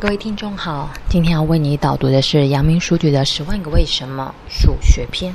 [0.00, 5.30] 各位听众好，今天要为你导读的是阳明书局的《十万个为什么》数学篇。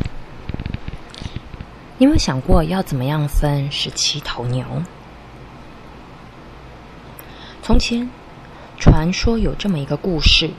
[2.00, 4.66] 你有没有想过要怎么样分十七头牛？
[7.62, 8.10] 从前，
[8.80, 10.50] 传说有这么一个故事：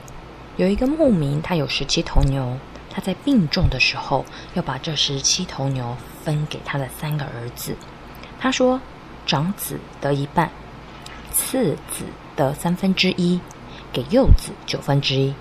[0.55, 2.57] 有一个牧民，他有十七头牛，
[2.89, 7.75] 他在病重的时候要把这十七头牛分给他的三个儿子。
[8.39, 8.79] 他说
[9.27, 10.49] ：“长子得一半，
[11.33, 12.05] 次子
[12.37, 13.37] 得三分之一。”
[13.97, 15.33] 给幼子九分之一。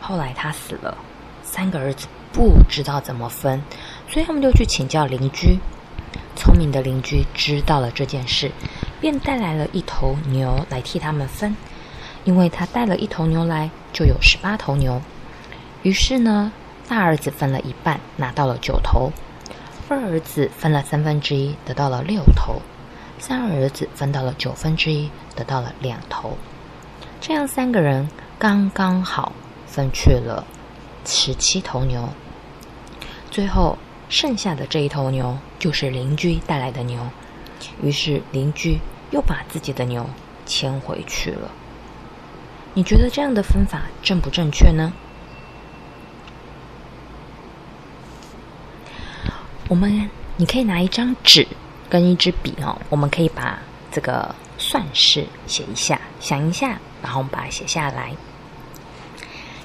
[0.00, 0.98] 后来他死了，
[1.44, 3.62] 三个儿子不知道怎么分，
[4.08, 5.60] 所以他们就去请教邻居。
[6.34, 8.50] 聪明的邻居知道了这件事，
[9.00, 11.56] 便带来了一头牛来替他们分。
[12.24, 15.00] 因为他带了一头牛来，就有十八头牛。
[15.84, 16.50] 于是呢，
[16.88, 19.12] 大儿子分了一半，拿到了九头；
[19.88, 22.60] 二儿子分了三分之一，得到了六头；
[23.20, 26.36] 三儿子分到了九分之一，得到了两头。
[27.24, 29.32] 这样三个人刚刚好
[29.64, 30.44] 分去了
[31.04, 32.08] 十七头牛，
[33.30, 37.08] 最后剩下的这一头牛就是邻居带来的牛，
[37.80, 38.80] 于是邻居
[39.12, 40.04] 又把自己的牛
[40.44, 41.48] 牵回去了。
[42.74, 44.92] 你觉得这样的分法正不正确呢？
[49.68, 51.46] 我们你可以拿一张纸
[51.88, 53.60] 跟一支笔哦，我们可以把
[53.92, 54.34] 这个
[54.72, 56.80] 算式写一下，想一下。
[57.02, 58.16] 然后我们把它写下来。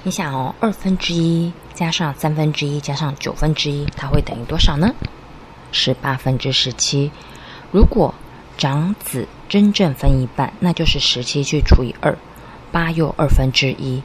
[0.04, 4.94] 你想哦，二分之一加上三分之一加上九分之一，它会等于多少呢？
[5.72, 7.10] 是八分之十七。
[7.72, 8.14] 如果
[8.58, 12.18] 长子真正分一半，那就是十七去除以二，
[12.70, 14.04] 八又二分之一。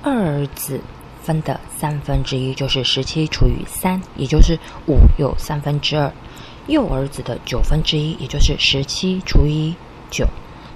[0.00, 0.80] 二儿子
[1.24, 6.12] 分的三分之一就是十七除以三，也就是五又三分之二。
[6.68, 9.74] 幼儿子的九分之一，也就是十七除以
[10.10, 10.28] 九，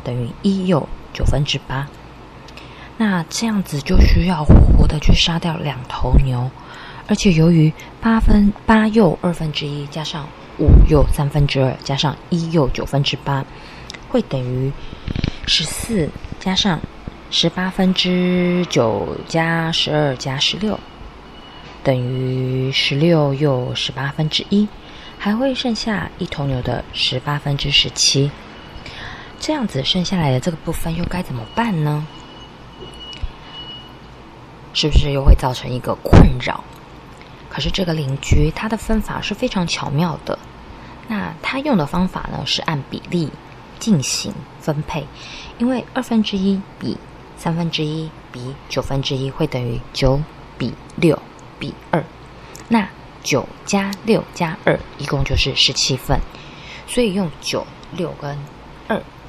[0.03, 0.89] 等于一又。
[1.17, 1.87] 九分之八，
[2.97, 6.51] 那这样子就需要活活的去杀掉两头牛，
[7.07, 13.45] 而且由于八分八又二分之一加上五又三分之二加上一又九分之八，
[14.09, 14.73] 会等于
[15.47, 16.11] 十四
[16.41, 16.81] 加上
[17.31, 20.81] 十八分之九加十二加十六，
[21.85, 24.67] 等于十六又十八分之一，
[25.17, 28.33] 还会剩下一头牛的十八分之十七。
[29.41, 32.07] 这样子剩下来的这个部分又该怎么办呢？
[34.73, 36.65] 是不是又会造成一个困扰？
[37.49, 40.39] 可是这个邻居他的分法是非常巧妙的。
[41.07, 43.31] 那他用的方法呢是按比例
[43.79, 45.07] 进行分配，
[45.59, 46.97] 因为二分之一比
[47.37, 50.21] 三分之一比九分之一会等于九
[50.57, 51.17] 比六
[51.59, 52.03] 比二。
[52.69, 52.89] 那
[53.23, 56.19] 九加六加二一共就是十七份，
[56.89, 58.37] 所以用九六跟。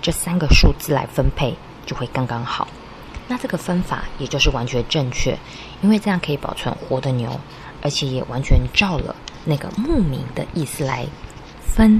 [0.05, 2.67] 这三个数字来分配就会刚刚好，
[3.27, 5.35] 那这个分法也就是完全正确，
[5.81, 7.39] 因为这样可以保存活的牛，
[7.81, 11.07] 而且也完全照了那个牧民的意思来
[11.59, 11.99] 分，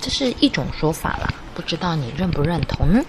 [0.00, 3.00] 这是一种说法啦，不知道你认不认同呢？